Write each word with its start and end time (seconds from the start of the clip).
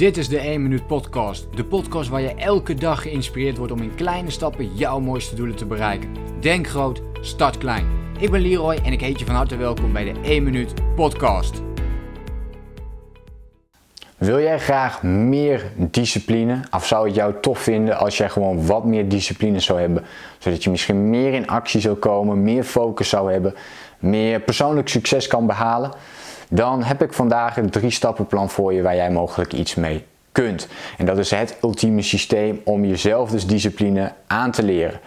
Dit 0.00 0.16
is 0.16 0.28
de 0.28 0.38
1 0.38 0.62
Minuut 0.62 0.86
Podcast. 0.86 1.46
De 1.54 1.64
podcast 1.64 2.08
waar 2.08 2.20
je 2.20 2.34
elke 2.34 2.74
dag 2.74 3.02
geïnspireerd 3.02 3.56
wordt 3.56 3.72
om 3.72 3.82
in 3.82 3.94
kleine 3.94 4.30
stappen 4.30 4.74
jouw 4.74 5.00
mooiste 5.00 5.34
doelen 5.34 5.56
te 5.56 5.66
bereiken. 5.66 6.08
Denk 6.40 6.68
groot, 6.68 7.02
start 7.20 7.58
klein. 7.58 7.86
Ik 8.18 8.30
ben 8.30 8.40
Leroy 8.40 8.74
en 8.84 8.92
ik 8.92 9.00
heet 9.00 9.18
je 9.18 9.24
van 9.24 9.34
harte 9.34 9.56
welkom 9.56 9.92
bij 9.92 10.12
de 10.12 10.20
1 10.22 10.42
Minuut 10.42 10.74
Podcast. 10.94 11.62
Wil 14.16 14.40
jij 14.40 14.58
graag 14.58 15.02
meer 15.02 15.72
discipline? 15.76 16.60
Of 16.70 16.86
zou 16.86 17.06
het 17.06 17.14
jou 17.14 17.34
tof 17.40 17.58
vinden 17.58 17.98
als 17.98 18.16
jij 18.16 18.28
gewoon 18.28 18.66
wat 18.66 18.84
meer 18.84 19.08
discipline 19.08 19.60
zou 19.60 19.80
hebben? 19.80 20.04
Zodat 20.38 20.64
je 20.64 20.70
misschien 20.70 21.10
meer 21.10 21.32
in 21.32 21.48
actie 21.48 21.80
zou 21.80 21.96
komen, 21.96 22.42
meer 22.42 22.64
focus 22.64 23.08
zou 23.08 23.32
hebben, 23.32 23.54
meer 23.98 24.40
persoonlijk 24.40 24.88
succes 24.88 25.26
kan 25.26 25.46
behalen? 25.46 25.90
Dan 26.52 26.82
heb 26.82 27.02
ik 27.02 27.12
vandaag 27.12 27.56
een 27.56 27.70
drie 27.70 27.90
stappenplan 27.90 28.50
voor 28.50 28.72
je 28.72 28.82
waar 28.82 28.96
jij 28.96 29.10
mogelijk 29.10 29.52
iets 29.52 29.74
mee 29.74 30.04
kunt. 30.32 30.68
En 30.98 31.06
dat 31.06 31.18
is 31.18 31.30
het 31.30 31.56
ultieme 31.62 32.02
systeem 32.02 32.60
om 32.64 32.84
jezelf 32.84 33.30
dus 33.30 33.46
discipline 33.46 34.12
aan 34.26 34.50
te 34.50 34.62
leren. 34.62 35.00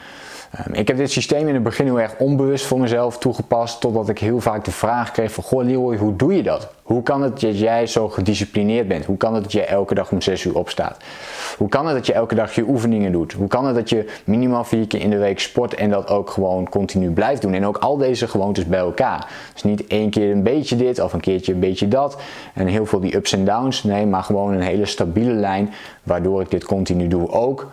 Ehm, 0.54 0.74
ik 0.74 0.88
heb 0.88 0.98
dit 0.98 1.12
systeem 1.12 1.48
in 1.48 1.54
het 1.54 1.64
begin 1.64 1.86
heel 1.86 2.00
erg 2.00 2.16
onbewust 2.18 2.66
voor 2.66 2.80
mezelf 2.80 3.18
toegepast, 3.18 3.82
totdat 3.82 4.10
ik 4.10 4.20
heel 4.20 4.40
vaak 4.40 4.66
de 4.66 4.72
vraag 4.72 5.12
kreeg 5.12 5.32
van, 5.32 5.44
goh 5.44 5.64
Leroy, 5.64 5.98
hoe 5.98 6.16
doe 6.16 6.36
je 6.36 6.44
dat? 6.44 6.70
Hoe 6.84 7.04
kan 7.04 7.22
het 7.22 7.40
dat 7.40 7.60
jij 7.60 7.88
zo 7.88 8.10
gedisciplineerd 8.10 8.88
bent? 8.88 9.06
Hoe 9.06 9.18
kan 9.18 9.34
het 9.34 9.44
dat 9.44 9.52
jij 9.52 9.68
elke 9.68 9.94
dag 9.94 10.12
om 10.12 10.22
6 10.22 10.44
uur 10.44 10.56
opstaat? 10.56 10.98
Hoe 11.58 11.70
kan 11.70 11.86
het 11.86 11.96
dat 11.96 12.06
je 12.06 12.14
elke 12.14 12.36
dag 12.36 12.56
je 12.56 12.68
oefeningen 12.68 13.12
doet? 13.12 13.34
Hoe 13.34 13.48
kan 13.48 13.66
het 13.66 13.76
dat 13.76 13.90
je 13.90 14.10
minimaal 14.24 14.64
vier 14.64 14.88
keer 14.88 15.02
in 15.02 15.10
de 15.10 15.18
week 15.18 15.40
sport 15.40 15.74
en 15.74 15.90
dat 15.90 16.10
ook 16.10 16.30
gewoon 16.30 16.70
continu 16.70 17.12
blijft 17.12 17.42
doen? 17.42 17.54
En 17.54 17.66
ook 17.66 17.78
al 17.78 17.98
deze 17.98 18.28
gewoontes 18.28 18.66
bij 18.66 18.80
elkaar. 18.80 19.28
Dus 19.54 19.64
niet 19.64 19.88
één 19.88 20.10
keer 20.10 20.32
een 20.32 20.44
beetje 20.44 20.76
dit 20.76 21.00
of 21.00 21.14
een 21.14 21.20
keertje 21.20 21.54
een 21.54 21.60
beetje 21.60 21.88
dat. 21.88 22.22
En 22.54 22.68
heel 22.68 22.86
veel 22.86 23.00
die 23.00 23.16
ups 23.16 23.34
en 23.34 23.46
downs. 23.46 23.84
Nee, 23.84 24.06
maar 24.06 24.24
gewoon 24.24 24.54
een 24.54 24.62
hele 24.62 24.86
stabiele 24.86 25.34
lijn 25.34 25.74
waardoor 26.04 26.42
ik 26.42 26.52
dit 26.52 26.66
continu 26.66 27.08
doe. 27.08 27.30
Ook 27.30 27.68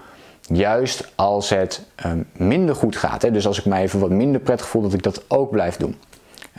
juist 0.52 1.12
als 1.14 1.48
het 1.48 1.82
um, 2.06 2.26
minder 2.32 2.74
goed 2.74 2.96
gaat. 2.96 3.22
Hè? 3.22 3.30
Dus 3.30 3.46
als 3.46 3.58
ik 3.58 3.64
mij 3.64 3.82
even 3.82 4.00
wat 4.00 4.10
minder 4.10 4.40
prettig 4.40 4.68
voel, 4.68 4.82
dat 4.82 4.92
ik 4.92 5.02
dat 5.02 5.22
ook 5.28 5.50
blijf 5.50 5.76
doen. 5.76 5.96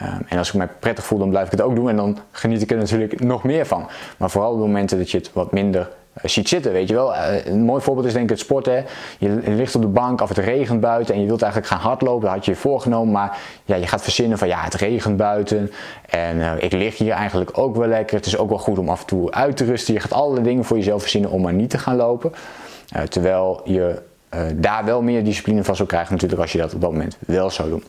Um, 0.02 0.26
en 0.28 0.38
als 0.38 0.48
ik 0.48 0.54
mij 0.54 0.68
prettig 0.80 1.06
voel, 1.06 1.20
dan 1.20 1.30
blijf 1.30 1.46
ik 1.46 1.52
het 1.52 1.62
ook 1.62 1.76
doen 1.76 1.90
en 1.90 1.96
dan 1.96 2.18
geniet 2.32 2.62
ik 2.62 2.72
er 2.72 2.78
natuurlijk 2.78 3.20
nog 3.20 3.44
meer 3.44 3.66
van. 3.66 3.88
Maar 4.18 4.30
vooral 4.30 4.52
op 4.52 4.58
de 4.58 4.66
momenten 4.66 4.98
dat 4.98 5.12
je 5.12 5.18
het 5.18 5.34
wat 5.34 5.52
minder 5.52 5.90
uh, 6.18 6.30
ziet 6.30 6.50
zitten, 6.50 6.72
weet 6.72 6.88
je 6.88 6.94
wel. 6.94 7.14
Uh, 7.14 7.46
een 7.46 7.64
mooi 7.64 7.82
voorbeeld 7.82 8.08
is 8.08 8.14
denk 8.14 8.24
ik 8.24 8.30
het 8.30 8.40
sporten. 8.40 8.86
Je, 9.18 9.30
ligt 9.46 9.76
op 9.76 9.82
de 9.82 9.88
bank 9.88 10.22
of 10.22 10.30
het 10.30 10.38
regent 10.38 10.82
buiten 10.82 11.16
en 11.16 11.22
je 11.22 11.28
wilt 11.28 11.42
eigenlijk 11.42 11.74
gaan 11.74 11.82
hardlopen. 11.82 12.22
Dat 12.26 12.36
had 12.36 12.46
je 12.46 12.52
je 12.52 12.58
voorgenomen, 12.58 13.12
maar 13.12 13.38
ja, 13.66 13.76
je 13.76 13.88
gaat 13.88 14.02
verzinnen 14.02 14.38
van 14.38 14.48
ja, 14.48 14.64
het 14.64 14.74
regent 14.74 15.18
buiten. 15.18 15.72
En 16.10 16.38
uh, 16.38 16.52
ik 16.58 16.72
lig 16.72 16.98
hier 16.98 17.14
eigenlijk 17.14 17.58
ook 17.58 17.76
wel 17.76 17.88
lekker. 17.88 18.16
Het 18.16 18.26
is 18.26 18.38
ook 18.38 18.50
wel 18.50 18.58
goed 18.58 18.78
om 18.78 18.90
af 18.90 19.00
en 19.00 19.08
toe 19.08 19.32
uit 19.32 19.58
te 19.58 19.66
rusten. 19.66 19.94
Je 19.94 20.00
gaat 20.00 20.14
allerlei 20.14 20.44
dingen 20.44 20.64
voor 20.64 20.78
jezelf 20.78 21.02
verzinnen 21.02 21.30
om 21.30 21.42
maar 21.42 21.54
niet 21.54 21.70
te 21.70 21.78
gaan 21.78 21.96
lopen. 21.96 22.32
Uh, 22.96 23.02
terwijl 23.02 23.62
je 23.66 24.02
uh, 24.34 24.42
daar 24.56 24.86
wel 24.86 25.02
meer 25.02 25.24
discipline 25.24 25.64
van 25.64 25.76
zou 25.76 25.88
krijgen 25.88 26.14
natuurlijk 26.14 26.42
als 26.42 26.52
je 26.52 26.58
dat 26.58 26.74
op 26.74 26.82
dat 26.82 26.92
moment 26.92 27.18
wel 27.20 27.50
zou 27.50 27.70
doen. 27.70 27.84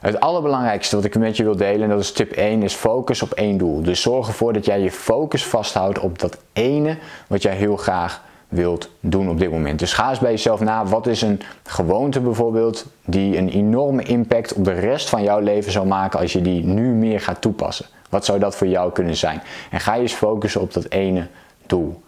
Het 0.00 0.20
allerbelangrijkste 0.20 0.96
wat 0.96 1.04
ik 1.04 1.18
met 1.18 1.36
je 1.36 1.42
wil 1.42 1.56
delen, 1.56 1.82
en 1.82 1.88
dat 1.88 2.00
is 2.00 2.12
tip 2.12 2.32
1, 2.32 2.62
is 2.62 2.74
focus 2.74 3.22
op 3.22 3.32
één 3.32 3.58
doel. 3.58 3.82
Dus 3.82 4.00
zorg 4.00 4.26
ervoor 4.28 4.52
dat 4.52 4.64
jij 4.64 4.80
je 4.80 4.90
focus 4.90 5.46
vasthoudt 5.46 5.98
op 5.98 6.18
dat 6.18 6.38
ene 6.52 6.96
wat 7.26 7.42
jij 7.42 7.54
heel 7.54 7.76
graag 7.76 8.22
wilt 8.48 8.90
doen 9.00 9.28
op 9.28 9.38
dit 9.38 9.50
moment. 9.50 9.78
Dus 9.78 9.92
ga 9.92 10.10
eens 10.10 10.18
bij 10.18 10.30
jezelf 10.30 10.60
na, 10.60 10.86
wat 10.86 11.06
is 11.06 11.22
een 11.22 11.40
gewoonte 11.62 12.20
bijvoorbeeld 12.20 12.86
die 13.04 13.36
een 13.36 13.48
enorme 13.48 14.02
impact 14.02 14.52
op 14.52 14.64
de 14.64 14.72
rest 14.72 15.08
van 15.08 15.22
jouw 15.22 15.40
leven 15.40 15.72
zou 15.72 15.86
maken 15.86 16.20
als 16.20 16.32
je 16.32 16.42
die 16.42 16.64
nu 16.64 16.88
meer 16.88 17.20
gaat 17.20 17.40
toepassen. 17.40 17.86
Wat 18.10 18.24
zou 18.24 18.38
dat 18.38 18.56
voor 18.56 18.66
jou 18.66 18.92
kunnen 18.92 19.16
zijn? 19.16 19.42
En 19.70 19.80
ga 19.80 19.94
je 19.94 20.02
eens 20.02 20.12
focussen 20.12 20.60
op 20.60 20.72
dat 20.72 20.88
ene 20.88 21.26
doel. 21.66 22.02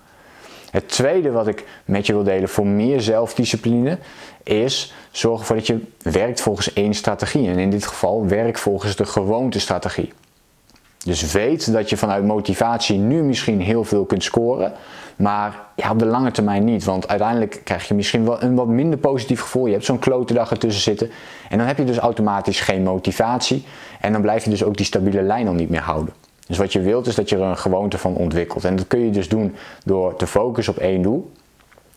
Het 0.71 0.89
tweede 0.89 1.31
wat 1.31 1.47
ik 1.47 1.65
met 1.85 2.07
je 2.07 2.13
wil 2.13 2.23
delen 2.23 2.49
voor 2.49 2.67
meer 2.67 3.01
zelfdiscipline 3.01 3.99
is 4.43 4.95
zorg 5.11 5.41
ervoor 5.41 5.57
dat 5.57 5.67
je 5.67 5.81
werkt 6.03 6.41
volgens 6.41 6.73
één 6.73 6.95
strategie. 6.95 7.49
En 7.49 7.59
in 7.59 7.71
dit 7.71 7.87
geval 7.87 8.27
werk 8.27 8.59
volgens 8.59 8.97
de 8.97 9.05
gewoonte 9.05 9.61
strategie. 9.61 10.13
Dus 11.05 11.33
weet 11.33 11.73
dat 11.73 11.91
je 11.91 11.97
vanuit 11.97 12.25
motivatie 12.25 12.99
nu 12.99 13.23
misschien 13.23 13.61
heel 13.61 13.85
veel 13.85 14.05
kunt 14.05 14.25
scoren, 14.25 14.73
maar 15.17 15.67
ja, 15.77 15.91
op 15.91 15.99
de 15.99 16.07
lange 16.07 16.31
termijn 16.31 16.65
niet. 16.65 16.85
Want 16.85 17.09
uiteindelijk 17.09 17.61
krijg 17.65 17.89
je 17.89 17.95
misschien 17.95 18.25
wel 18.25 18.43
een 18.43 18.55
wat 18.55 18.67
minder 18.67 18.99
positief 18.99 19.41
gevoel. 19.41 19.67
Je 19.67 19.73
hebt 19.73 19.85
zo'n 19.85 19.99
klote 19.99 20.35
dag 20.35 20.51
ertussen 20.51 20.83
zitten 20.83 21.11
en 21.49 21.59
dan 21.59 21.67
heb 21.67 21.79
je 21.79 21.85
dus 21.85 21.99
automatisch 21.99 22.61
geen 22.61 22.83
motivatie. 22.83 23.65
En 24.01 24.13
dan 24.13 24.23
blijf 24.23 24.45
je 24.45 24.51
dus 24.51 24.65
ook 24.65 24.77
die 24.77 24.87
stabiele 24.87 25.23
lijn 25.23 25.49
al 25.49 25.55
niet 25.55 25.71
meer 25.71 25.81
houden. 25.81 26.15
Dus 26.49 26.59
wat 26.59 26.73
je 26.73 26.81
wilt 26.81 27.07
is 27.07 27.15
dat 27.15 27.29
je 27.29 27.37
er 27.37 27.43
een 27.43 27.59
gewoonte 27.59 27.99
van 27.99 28.15
ontwikkelt. 28.15 28.65
En 28.65 28.77
dat 28.77 28.87
kun 28.87 29.05
je 29.05 29.11
dus 29.11 29.29
doen 29.29 29.55
door 29.85 30.17
te 30.17 30.27
focussen 30.27 30.75
op 30.75 30.81
één 30.81 31.03
doel. 31.03 31.31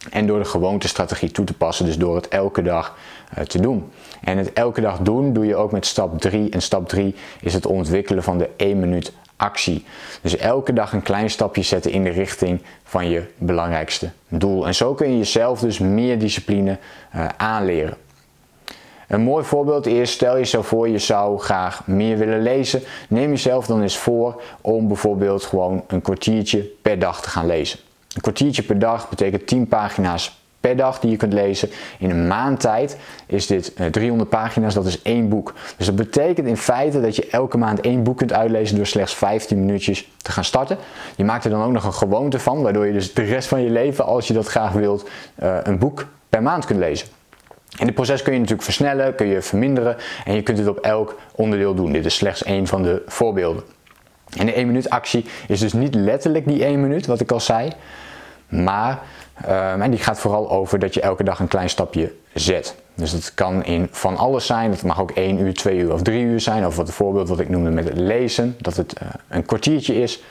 En 0.09 0.28
door 0.28 0.39
de 0.39 0.45
gewoontestrategie 0.45 1.31
toe 1.31 1.45
te 1.45 1.53
passen, 1.53 1.85
dus 1.85 1.97
door 1.97 2.16
het 2.16 2.28
elke 2.28 2.61
dag 2.61 2.97
uh, 3.38 3.44
te 3.44 3.61
doen. 3.61 3.91
En 4.22 4.38
het 4.38 4.53
elke 4.53 4.81
dag 4.81 5.00
doen 5.00 5.34
doe 5.34 5.45
je 5.45 5.56
ook 5.56 5.72
met 5.72 5.85
stap 5.85 6.19
3. 6.19 6.50
En 6.50 6.61
stap 6.61 6.88
3 6.88 7.16
is 7.41 7.53
het 7.53 7.66
ontwikkelen 7.66 8.23
van 8.23 8.38
de 8.38 8.50
1 8.56 8.79
minuut 8.79 9.13
actie. 9.35 9.85
Dus 10.22 10.38
elke 10.38 10.73
dag 10.73 10.94
een 10.94 11.01
klein 11.01 11.29
stapje 11.29 11.61
zetten 11.61 11.91
in 11.91 12.03
de 12.03 12.09
richting 12.09 12.61
van 12.84 13.09
je 13.09 13.23
belangrijkste 13.38 14.09
doel. 14.28 14.67
En 14.67 14.75
zo 14.75 14.94
kun 14.94 15.11
je 15.11 15.17
jezelf 15.17 15.59
dus 15.59 15.79
meer 15.79 16.19
discipline 16.19 16.78
uh, 17.16 17.25
aanleren. 17.38 17.97
Een 19.11 19.22
mooi 19.22 19.44
voorbeeld 19.44 19.85
is, 19.85 20.11
stel 20.11 20.38
je 20.38 20.45
zo 20.45 20.61
voor 20.61 20.89
je 20.89 20.97
zou 20.97 21.39
graag 21.39 21.88
meer 21.88 22.17
willen 22.17 22.41
lezen. 22.41 22.81
Neem 23.09 23.29
jezelf 23.29 23.66
dan 23.66 23.81
eens 23.81 23.97
voor 23.97 24.41
om 24.61 24.88
bijvoorbeeld 24.88 25.44
gewoon 25.44 25.83
een 25.88 26.01
kwartiertje 26.01 26.69
per 26.81 26.99
dag 26.99 27.22
te 27.22 27.29
gaan 27.29 27.45
lezen. 27.45 27.79
Een 28.16 28.22
kwartiertje 28.22 28.63
per 28.63 28.79
dag 28.79 29.09
betekent 29.09 29.47
10 29.47 29.67
pagina's 29.67 30.39
per 30.59 30.77
dag 30.77 30.99
die 30.99 31.11
je 31.11 31.17
kunt 31.17 31.33
lezen. 31.33 31.69
In 31.99 32.09
een 32.09 32.27
maand 32.27 32.59
tijd 32.59 32.97
is 33.25 33.47
dit 33.47 33.73
300 33.91 34.29
pagina's, 34.29 34.73
dat 34.73 34.85
is 34.85 35.01
één 35.01 35.29
boek. 35.29 35.53
Dus 35.78 35.85
dat 35.85 35.95
betekent 35.95 36.47
in 36.47 36.57
feite 36.57 37.01
dat 37.01 37.16
je 37.16 37.28
elke 37.28 37.57
maand 37.57 37.81
één 37.81 38.03
boek 38.03 38.17
kunt 38.17 38.33
uitlezen 38.33 38.75
door 38.75 38.85
slechts 38.85 39.13
15 39.13 39.59
minuutjes 39.59 40.09
te 40.17 40.31
gaan 40.31 40.43
starten. 40.43 40.78
Je 41.16 41.23
maakt 41.23 41.43
er 41.43 41.51
dan 41.51 41.63
ook 41.63 41.72
nog 41.72 41.83
een 41.83 41.93
gewoonte 41.93 42.39
van, 42.39 42.61
waardoor 42.61 42.85
je 42.85 42.93
dus 42.93 43.13
de 43.13 43.23
rest 43.23 43.47
van 43.47 43.61
je 43.61 43.69
leven, 43.69 44.05
als 44.05 44.28
je 44.28 44.33
dat 44.33 44.47
graag 44.47 44.72
wilt, 44.72 45.09
een 45.63 45.79
boek 45.79 46.05
per 46.29 46.41
maand 46.41 46.66
kunt 46.66 46.79
lezen. 46.79 47.07
En 47.78 47.86
dit 47.86 47.96
proces 47.96 48.22
kun 48.22 48.34
je 48.34 48.40
natuurlijk 48.40 48.66
versnellen, 48.66 49.16
kun 49.16 49.28
je 49.28 49.42
verminderen 49.42 49.96
en 50.26 50.36
je 50.36 50.42
kunt 50.42 50.58
het 50.58 50.68
op 50.68 50.80
elk 50.80 51.18
onderdeel 51.36 51.76
doen. 51.76 51.92
Dit 51.92 52.06
is 52.06 52.16
slechts 52.16 52.44
één 52.44 52.68
van 52.68 52.84
de 52.84 53.02
voorbeelden. 53.06 53.64
En 54.38 54.46
de 54.46 54.54
1 54.54 54.68
minuut 54.68 54.90
actie 54.90 55.26
is 55.48 55.59
dus 55.59 55.74
niet 55.74 55.96
letterlijk 55.96 56.48
die 56.48 56.64
1 56.64 56.82
minuut, 56.82 57.06
wat 57.06 57.20
ik 57.20 57.32
al 57.32 57.40
zei. 57.40 57.72
Maar 58.48 59.00
uh, 59.46 59.82
en 59.82 59.92
die 59.92 60.00
gaat 60.00 60.20
vooral 60.20 60.52
over 60.52 60.80
dat 60.80 60.94
je 60.94 61.02
elke 61.02 61.24
dag 61.24 61.40
een 61.40 61.48
klein 61.48 61.70
stapje 61.70 62.14
zet. 62.34 62.76
Dus 62.96 63.12
dat 63.12 63.34
kan 63.34 63.64
in 63.64 63.88
van 63.92 64.18
alles 64.18 64.46
zijn. 64.46 64.72
Dat 64.72 64.84
mag 64.84 65.02
ook 65.02 65.12
1 65.12 65.40
uur, 65.40 65.53
2 65.53 65.78
uur 65.78 65.94
of 65.94 66.02
3 66.02 66.24
uur 66.24 66.40
zijn. 66.40 66.66
Of 66.66 66.76
wat 66.76 66.88
het 66.88 66.96
voorbeeld 66.96 67.30
wat 67.30 67.40
ik 67.40 67.50
noemde 67.50 67.70
met 67.70 67.84
het 67.84 67.98
lezen. 67.98 68.56
Dat 68.59 68.76
het 68.76 68.96
uh, 69.02 69.09
een 69.28 69.46
kwartiertje 69.46 70.02
is. 70.02 70.24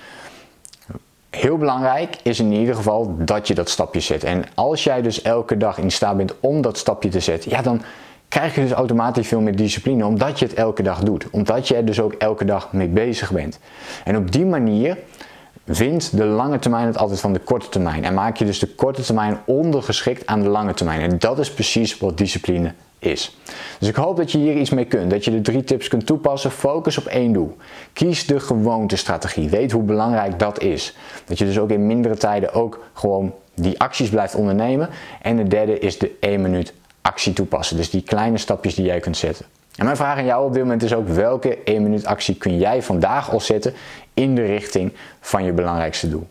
Heel 1.30 1.56
belangrijk 1.56 2.16
is 2.22 2.40
in 2.40 2.52
ieder 2.52 2.74
geval 2.74 3.14
dat 3.18 3.48
je 3.48 3.54
dat 3.54 3.68
stapje 3.68 4.00
zet. 4.00 4.24
En 4.24 4.44
als 4.54 4.84
jij 4.84 5.02
dus 5.02 5.22
elke 5.22 5.56
dag 5.56 5.78
in 5.78 5.90
staat 5.90 6.16
bent 6.16 6.34
om 6.40 6.62
dat 6.62 6.78
stapje 6.78 7.08
te 7.08 7.20
zetten, 7.20 7.50
ja, 7.50 7.62
dan 7.62 7.82
krijg 8.28 8.54
je 8.54 8.60
dus 8.60 8.72
automatisch 8.72 9.28
veel 9.28 9.40
meer 9.40 9.56
discipline, 9.56 10.06
omdat 10.06 10.38
je 10.38 10.44
het 10.44 10.54
elke 10.54 10.82
dag 10.82 11.00
doet. 11.00 11.30
Omdat 11.30 11.68
je 11.68 11.76
er 11.76 11.84
dus 11.84 12.00
ook 12.00 12.12
elke 12.12 12.44
dag 12.44 12.72
mee 12.72 12.88
bezig 12.88 13.30
bent. 13.30 13.58
En 14.04 14.16
op 14.16 14.32
die 14.32 14.46
manier 14.46 14.96
wint 15.76 16.16
de 16.16 16.24
lange 16.24 16.58
termijn 16.58 16.86
het 16.86 16.98
altijd 16.98 17.20
van 17.20 17.32
de 17.32 17.38
korte 17.38 17.68
termijn. 17.68 18.04
En 18.04 18.14
maak 18.14 18.36
je 18.36 18.44
dus 18.44 18.58
de 18.58 18.66
korte 18.66 19.02
termijn 19.02 19.40
ondergeschikt 19.44 20.26
aan 20.26 20.42
de 20.42 20.48
lange 20.48 20.74
termijn. 20.74 21.00
En 21.00 21.18
dat 21.18 21.38
is 21.38 21.52
precies 21.52 21.98
wat 21.98 22.18
discipline 22.18 22.74
is. 22.98 23.38
Dus 23.78 23.88
ik 23.88 23.94
hoop 23.94 24.16
dat 24.16 24.32
je 24.32 24.38
hier 24.38 24.56
iets 24.56 24.70
mee 24.70 24.84
kunt. 24.84 25.10
Dat 25.10 25.24
je 25.24 25.30
de 25.30 25.40
drie 25.40 25.64
tips 25.64 25.88
kunt 25.88 26.06
toepassen. 26.06 26.50
Focus 26.50 26.98
op 26.98 27.04
één 27.04 27.32
doel. 27.32 27.56
Kies 27.92 28.26
de 28.26 28.40
gewoontestrategie. 28.40 29.48
Weet 29.48 29.72
hoe 29.72 29.82
belangrijk 29.82 30.38
dat 30.38 30.62
is. 30.62 30.96
Dat 31.24 31.38
je 31.38 31.44
dus 31.44 31.58
ook 31.58 31.70
in 31.70 31.86
mindere 31.86 32.16
tijden 32.16 32.52
ook 32.52 32.84
gewoon 32.92 33.34
die 33.54 33.80
acties 33.80 34.08
blijft 34.08 34.34
ondernemen. 34.34 34.88
En 35.22 35.36
de 35.36 35.48
derde 35.48 35.78
is 35.78 35.98
de 35.98 36.16
1 36.20 36.42
minuut 36.42 36.72
actie 37.00 37.32
toepassen. 37.32 37.76
Dus 37.76 37.90
die 37.90 38.02
kleine 38.02 38.38
stapjes 38.38 38.74
die 38.74 38.84
jij 38.84 39.00
kunt 39.00 39.16
zetten. 39.16 39.46
En 39.76 39.84
mijn 39.84 39.96
vraag 39.96 40.18
aan 40.18 40.24
jou 40.24 40.46
op 40.46 40.52
dit 40.52 40.62
moment 40.62 40.82
is 40.82 40.94
ook 40.94 41.08
welke 41.08 41.58
1 41.64 41.82
minuut 41.82 42.06
actie 42.06 42.34
kun 42.34 42.58
jij 42.58 42.82
vandaag 42.82 43.30
al 43.30 43.40
zetten 43.40 43.72
in 44.14 44.34
de 44.34 44.44
richting 44.44 44.92
van 45.20 45.44
je 45.44 45.52
belangrijkste 45.52 46.08
doel. 46.08 46.26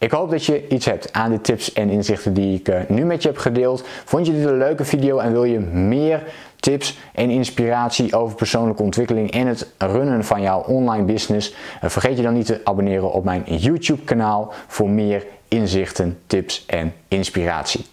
Ik 0.00 0.10
hoop 0.10 0.30
dat 0.30 0.44
je 0.44 0.68
iets 0.68 0.86
hebt 0.86 1.12
aan 1.12 1.30
de 1.30 1.40
tips 1.40 1.72
en 1.72 1.90
inzichten 1.90 2.34
die 2.34 2.58
ik 2.58 2.68
uh, 2.68 2.80
nu 2.88 3.04
met 3.04 3.22
je 3.22 3.28
heb 3.28 3.38
gedeeld. 3.38 3.84
Vond 4.04 4.26
je 4.26 4.32
dit 4.32 4.44
een 4.44 4.58
leuke 4.58 4.84
video 4.84 5.18
en 5.18 5.32
wil 5.32 5.44
je 5.44 5.58
meer 5.58 6.22
tips 6.56 6.98
en 7.12 7.30
inspiratie 7.30 8.16
over 8.16 8.36
persoonlijke 8.36 8.82
ontwikkeling 8.82 9.30
en 9.30 9.46
het 9.46 9.72
runnen 9.78 10.24
van 10.24 10.42
jouw 10.42 10.60
online 10.60 11.04
business? 11.04 11.54
Uh, 11.84 11.90
vergeet 11.90 12.16
je 12.16 12.22
dan 12.22 12.34
niet 12.34 12.46
te 12.46 12.60
abonneren 12.64 13.12
op 13.12 13.24
mijn 13.24 13.42
YouTube 13.44 14.02
kanaal 14.02 14.52
voor 14.66 14.88
meer 14.88 15.26
inzichten, 15.48 16.18
tips 16.26 16.64
en 16.66 16.94
inspiratie. 17.08 17.84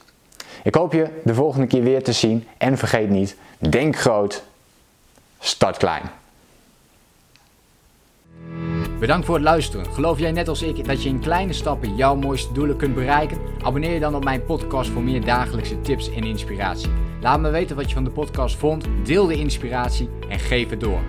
Ik 0.67 0.75
hoop 0.75 0.93
je 0.93 1.07
de 1.23 1.33
volgende 1.33 1.67
keer 1.67 1.83
weer 1.83 2.03
te 2.03 2.11
zien 2.11 2.47
en 2.57 2.77
vergeet 2.77 3.09
niet, 3.09 3.35
denk 3.57 3.97
groot, 3.97 4.43
start 5.39 5.77
klein. 5.77 6.01
Bedankt 8.99 9.25
voor 9.25 9.35
het 9.35 9.43
luisteren. 9.43 9.93
Geloof 9.93 10.19
jij 10.19 10.31
net 10.31 10.47
als 10.47 10.61
ik 10.61 10.85
dat 10.85 11.03
je 11.03 11.09
in 11.09 11.19
kleine 11.19 11.53
stappen 11.53 11.95
jouw 11.95 12.15
mooiste 12.15 12.53
doelen 12.53 12.77
kunt 12.77 12.95
bereiken? 12.95 13.37
Abonneer 13.63 13.93
je 13.93 13.99
dan 13.99 14.15
op 14.15 14.23
mijn 14.23 14.45
podcast 14.45 14.89
voor 14.89 15.03
meer 15.03 15.25
dagelijkse 15.25 15.81
tips 15.81 16.11
en 16.11 16.23
inspiratie. 16.23 16.89
Laat 17.21 17.39
me 17.39 17.49
weten 17.49 17.75
wat 17.75 17.87
je 17.87 17.93
van 17.93 18.03
de 18.03 18.09
podcast 18.09 18.55
vond, 18.55 18.85
deel 19.03 19.27
de 19.27 19.35
inspiratie 19.35 20.09
en 20.29 20.39
geef 20.39 20.69
het 20.69 20.79
door. 20.79 21.01